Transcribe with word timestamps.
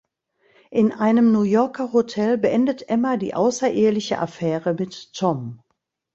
In 0.71 0.93
einem 0.93 1.31
New 1.31 1.43
Yorker 1.43 1.93
Hotel 1.93 2.39
beendet 2.39 2.89
Emma 2.89 3.17
die 3.17 3.35
außereheliche 3.35 4.17
Affäre 4.17 4.73
mit 4.73 5.13
Tom. 5.13 5.61